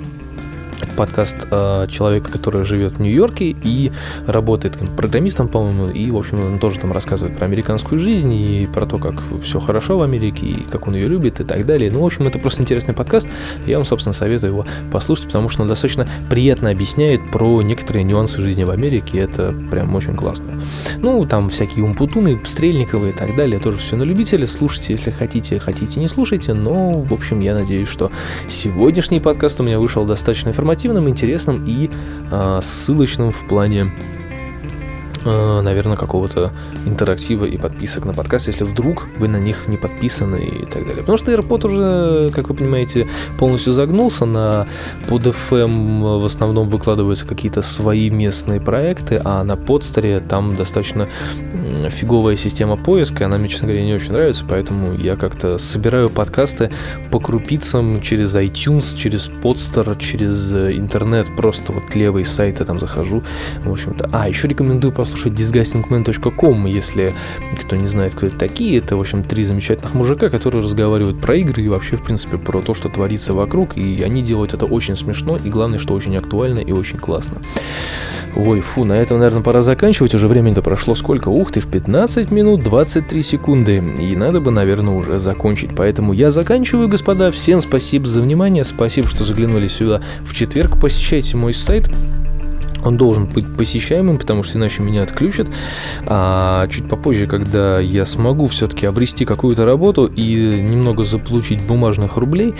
подкаст 0.92 1.36
э, 1.50 1.88
человека, 1.90 2.32
который 2.32 2.63
живет 2.63 2.94
в 2.94 3.02
Нью-Йорке 3.02 3.56
и 3.63 3.92
работает 4.28 4.74
программистом, 4.96 5.48
по-моему, 5.48 5.90
и, 5.90 6.10
в 6.12 6.18
общем, 6.18 6.40
он 6.40 6.60
тоже 6.60 6.80
там 6.80 6.92
рассказывает 6.92 7.38
про 7.38 7.46
американскую 7.46 8.00
жизнь 8.00 8.34
и 8.34 8.68
про 8.72 8.86
то, 8.86 8.98
как 8.98 9.16
все 9.44 9.60
хорошо 9.60 9.98
в 9.98 10.02
Америке, 10.02 10.46
и 10.46 10.63
как 10.72 10.88
он 10.88 10.96
ее 10.96 11.08
любит 11.08 11.40
и 11.40 11.44
так 11.44 11.66
далее. 11.66 11.92
Ну, 11.92 12.02
в 12.02 12.06
общем, 12.06 12.28
это 12.28 12.40
просто 12.40 12.62
интересный 12.62 12.94
подкаст. 12.94 13.28
Я 13.66 13.78
вам, 13.78 13.86
собственно, 13.86 14.13
советую 14.13 14.52
его 14.52 14.66
послушать, 14.92 15.28
потому 15.28 15.50
что 15.50 15.63
он 15.63 15.68
достаточно 15.68 16.08
приятно 16.30 16.70
объясняет 16.70 17.22
про 17.32 17.62
некоторые 17.62 18.04
нюансы 18.04 18.42
жизни 18.42 18.63
в 18.63 18.72
Америке, 18.72 19.20
это 19.20 19.54
прям 19.72 19.94
очень 19.96 20.16
классно. 20.16 20.60
Ну, 20.98 21.25
там 21.25 21.50
всякие 21.50 21.84
умпутуны, 21.84 22.40
стрельниковые 22.46 23.13
и 23.13 23.16
так 23.16 23.36
далее, 23.36 23.60
тоже 23.60 23.78
все 23.78 23.96
на 23.96 24.04
любителя. 24.04 24.48
Слушайте, 24.48 24.94
если 24.94 25.12
хотите, 25.12 25.60
хотите, 25.60 26.00
не 26.00 26.08
слушайте, 26.08 26.54
но, 26.54 26.92
в 26.92 27.13
общем, 27.13 27.40
я 27.40 27.54
надеюсь, 27.54 27.88
что 27.88 28.12
сегодняшний 28.48 29.20
подкаст 29.20 29.60
у 29.60 29.63
меня 29.63 29.80
вышел 29.80 30.06
достаточно 30.06 30.52
информативным, 30.74 31.10
интересным 31.10 31.63
и 31.65 31.89
э, 32.32 32.60
ссылочным 32.62 33.32
в 33.32 33.48
плане 33.48 33.92
наверное, 35.25 35.98
какого-то 35.98 36.51
интерактива 36.86 37.46
и 37.46 37.58
подписок 37.58 38.06
на 38.06 38.13
подкаст, 38.13 38.48
если 38.48 38.63
вдруг 38.63 39.08
вы 39.18 39.27
на 39.27 39.38
них 39.38 39.68
не 39.68 39.77
подписаны 39.77 40.38
и 40.38 40.65
так 40.65 40.86
далее. 40.86 40.98
Потому 40.98 41.18
что 41.18 41.32
AirPod 41.32 41.68
уже, 41.68 42.30
как 42.34 42.50
вы 42.50 42.56
понимаете, 42.56 43.08
полностью 43.38 43.74
загнулся 43.74 44.25
на 44.25 44.68
под 45.08 45.24
FM 45.27 46.20
в 46.20 46.25
основном 46.25 46.70
выкладываются 46.70 47.25
какие-то 47.25 47.62
свои 47.62 48.10
местные 48.10 48.60
проекты, 48.60 49.22
а 49.24 49.44
на 49.44 49.56
подстере 49.56 50.20
там 50.20 50.56
достаточно 50.56 51.08
фиговая 51.89 52.36
система 52.36 52.77
поиска, 52.77 53.25
она 53.25 53.38
мне, 53.38 53.50
честно 53.50 53.68
говоря, 53.68 53.86
не 53.86 53.94
очень 53.94 54.12
нравится, 54.12 54.44
поэтому 54.48 54.94
я 54.94 55.15
как-то 55.15 55.58
собираю 55.58 56.10
подкасты 56.10 56.72
по 57.12 57.20
крупицам 57.20 58.01
через 58.01 58.36
iTunes, 58.36 58.96
через 58.98 59.27
подстер, 59.27 59.96
через 59.98 60.51
э, 60.51 60.74
интернет, 60.74 61.27
просто 61.36 61.72
вот 61.72 61.96
левые 61.96 62.25
сайты 62.25 62.65
там 62.65 62.80
захожу, 62.80 63.24
в 63.63 63.72
общем-то. 63.72 64.10
А, 64.12 64.27
еще 64.27 64.48
рекомендую 64.48 64.92
послушать 64.92 65.12
послушать 65.13 65.39
disgustingman.com, 65.39 66.65
если 66.65 67.13
кто 67.62 67.75
не 67.75 67.88
знает, 67.88 68.15
кто 68.15 68.27
это 68.27 68.38
такие. 68.38 68.79
Это, 68.79 68.98
в 68.98 69.00
общем, 69.00 69.24
три 69.24 69.43
замечательных 69.46 69.93
мужика, 69.93 70.29
которые 70.29 70.63
разговаривают 70.63 71.22
про 71.22 71.36
игры 71.36 71.62
и 71.62 71.67
вообще, 71.67 71.98
в 71.98 72.03
принципе, 72.03 72.38
про 72.38 72.62
то, 72.62 72.74
что 72.74 72.89
творится 72.89 73.34
вокруг. 73.34 73.77
И 73.77 74.01
они 74.01 74.22
делают 74.22 74.53
это 74.53 74.65
очень 74.65 74.96
смешно 74.96 75.38
и, 75.38 75.50
главное, 75.50 75.79
что 75.79 75.93
очень 75.93 76.17
актуально 76.17 76.60
и 76.60 76.72
очень 76.72 76.98
классно. 76.98 77.41
Ой, 78.36 78.62
фу, 78.62 78.84
на 78.84 78.93
этом, 78.93 79.20
наверное, 79.20 79.43
пора 79.43 79.62
заканчивать. 79.62 80.15
Уже 80.15 80.27
времени-то 80.27 80.63
прошло 80.63 80.96
сколько? 80.96 81.29
Ух 81.29 81.51
ты, 81.51 81.60
в 81.60 81.67
15 81.67 82.32
минут 82.32 82.62
23 82.62 83.22
секунды. 83.22 83.84
И 84.01 84.15
надо 84.15 84.41
бы, 84.41 84.50
наверное, 84.50 84.96
уже 84.96 85.20
закончить. 85.20 85.75
Поэтому 85.75 86.13
я 86.13 86.32
заканчиваю, 86.32 86.88
господа. 86.88 87.32
Всем 87.32 87.62
спасибо 87.62 88.08
за 88.08 88.22
внимание. 88.22 88.63
Спасибо, 88.63 89.08
что 89.08 89.25
заглянули 89.25 89.67
сюда 89.67 90.01
в 90.22 90.34
четверг. 90.34 90.79
Посещайте 90.79 91.38
мой 91.38 91.53
сайт 91.53 91.89
он 92.84 92.98
должен 92.98 93.25
быть 93.25 93.46
посещаемым, 93.56 94.18
потому 94.18 94.44
что 94.44 94.58
иначе 94.58 94.84
меня 94.84 95.04
отключат. 95.04 95.48
А 96.06 96.68
чуть 96.68 96.88
попозже, 96.88 97.28
когда 97.28 97.80
я 97.80 98.06
смогу 98.06 98.48
все-таки 98.48 98.86
обрести 98.86 99.25
какую-то 99.25 99.66
работу 99.66 100.06
и 100.06 100.36
немного 100.62 101.04
заполучить 101.04 101.66
бумажных 101.66 102.18
рублей, 102.18 102.54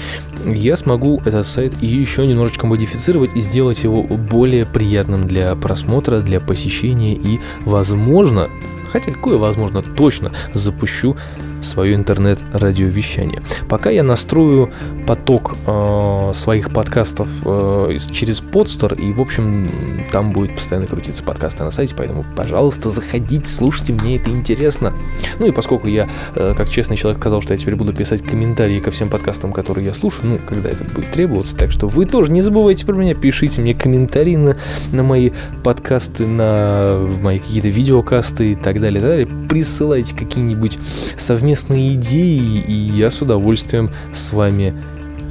я 0.46 0.78
смогу 0.78 1.22
этот 1.26 1.48
сайт 1.48 1.82
еще 1.82 2.26
немножечко 2.26 2.68
модифицировать 2.68 3.36
и 3.36 3.42
сделать 3.42 3.84
его 3.84 4.04
более 4.04 4.66
приятным 4.66 5.28
для 5.28 5.56
просмотра, 5.56 6.20
для 6.20 6.40
посещения 6.40 7.14
и, 7.14 7.40
возможно, 7.66 8.50
хотя 8.92 9.12
какое, 9.12 9.38
возможно, 9.38 9.82
точно 9.82 10.32
запущу 10.54 11.16
свое 11.64 11.96
интернет-радиовещание. 11.96 13.42
Пока 13.68 13.90
я 13.90 14.04
настрою 14.04 14.72
поток 15.08 15.56
э, 15.66 16.32
своих 16.34 16.74
подкастов 16.74 17.30
э, 17.46 17.98
через 18.12 18.42
подстер, 18.42 18.94
и, 18.94 19.14
в 19.14 19.22
общем, 19.22 19.70
там 20.12 20.32
будет 20.32 20.56
постоянно 20.56 20.88
крутиться 20.88 21.24
подкасты 21.24 21.64
на 21.64 21.72
сайте, 21.72 21.96
поэтому, 21.98 22.26
пожалуйста, 22.36 22.90
заходите, 22.90 23.46
слушайте, 23.46 23.94
мне 23.94 24.18
это 24.18 24.30
интересно. 24.30 24.94
Ну 25.40 25.48
и 25.48 25.52
поскольку 25.52 25.88
я, 25.88 26.08
э, 26.36 26.54
как 26.56 26.70
честный 26.70 26.98
человек, 26.98 27.20
сказал, 27.20 27.42
что 27.42 27.54
я 27.54 27.58
теперь 27.58 27.76
буду 27.76 27.94
писать 27.94 28.22
комментарии 28.22 28.80
ко 28.80 28.92
всем 28.92 29.10
подкастам, 29.10 29.54
которые 29.54 29.86
я 29.86 29.94
слушаю, 29.94 30.28
ну, 30.28 30.40
когда 30.46 30.70
это 30.70 30.84
будет 30.84 31.12
требоваться, 31.12 31.56
так 31.56 31.72
что 31.72 31.88
вы 31.88 32.06
тоже 32.06 32.32
не 32.32 32.42
забывайте 32.42 32.86
про 32.86 32.94
меня, 32.94 33.16
пишите 33.16 33.62
мне 33.62 33.74
комментарии 33.74 34.36
на, 34.36 34.58
на 34.92 35.04
мои 35.04 35.32
подкасты, 35.64 36.28
на 36.28 36.94
мои 37.22 37.40
какие-то 37.40 37.70
видеокасты 37.70 38.52
и 38.52 38.56
так 38.56 38.82
далее, 38.82 39.00
и 39.00 39.02
так 39.02 39.10
далее. 39.10 39.48
Присылайте 39.48 40.16
какие-нибудь 40.16 40.78
совместные 41.16 41.53
совместные 41.56 41.94
идеи, 41.94 42.64
и 42.68 42.74
я 42.74 43.12
с 43.12 43.22
удовольствием 43.22 43.92
с 44.12 44.34
вами 44.34 44.74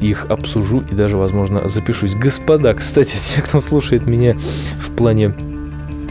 их 0.01 0.27
обсужу 0.31 0.85
и 0.91 0.95
даже, 0.95 1.17
возможно, 1.17 1.69
запишусь. 1.69 2.15
Господа, 2.15 2.75
кстати, 2.75 3.17
те, 3.35 3.43
кто 3.43 3.61
слушает 3.61 4.07
меня 4.07 4.37
в 4.37 4.91
плане 4.97 5.35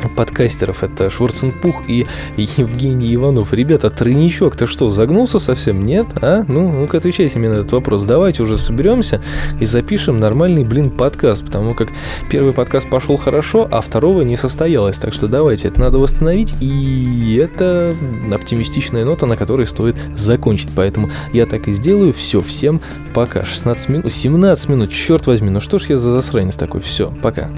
подкастеров. 0.10 0.84
Это 0.84 1.10
Шварценпух 1.10 1.84
и 1.88 2.08
Евгений 2.38 3.16
Иванов. 3.16 3.54
Ребята, 3.54 3.90
тройничок-то 3.90 4.68
что, 4.68 4.92
загнулся 4.92 5.40
совсем? 5.40 5.84
Нет? 5.84 6.08
А? 6.22 6.44
Ну, 6.48 6.72
ну-ка 6.72 6.98
отвечайте 6.98 7.40
мне 7.40 7.50
на 7.50 7.54
этот 7.56 7.72
вопрос. 7.72 8.06
Давайте 8.06 8.44
уже 8.44 8.58
соберемся 8.58 9.22
и 9.60 9.66
запишем 9.66 10.20
нормальный, 10.20 10.64
блин, 10.64 10.90
подкаст, 10.90 11.46
потому 11.46 11.74
как 11.74 11.90
первый 12.30 12.54
подкаст 12.54 12.90
пошел 12.90 13.18
хорошо, 13.18 13.68
а 13.72 13.82
второго 13.82 14.22
не 14.22 14.36
состоялось. 14.36 14.98
Так 14.98 15.14
что 15.14 15.28
давайте, 15.28 15.68
это 15.68 15.80
надо 15.80 16.00
восстановить, 16.00 16.54
и 16.62 17.40
это 17.42 17.94
оптимистичная 18.32 19.06
нота, 19.06 19.26
на 19.26 19.36
которой 19.36 19.68
стоит 19.68 19.96
закончить. 20.16 20.70
Поэтому 20.76 21.10
я 21.34 21.46
так 21.46 21.68
и 21.68 21.72
сделаю. 21.72 22.14
Все, 22.14 22.40
всем 22.40 22.82
пока. 23.14 23.44
16 23.44 23.90
минут, 23.90 24.14
17 24.14 24.70
минут, 24.70 24.92
черт 24.92 25.28
возьми, 25.28 25.50
ну 25.50 25.62
что 25.62 25.80
ж 25.80 25.86
я 25.90 25.98
за 25.98 26.12
засранец 26.14 26.56
такой? 26.56 26.82
Все, 26.82 27.12
пока. 27.22 27.50